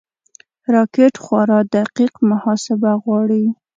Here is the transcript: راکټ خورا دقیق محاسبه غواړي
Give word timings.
راکټ 0.73 1.13
خورا 1.23 1.59
دقیق 1.75 2.13
محاسبه 2.29 2.91
غواړي 3.03 3.43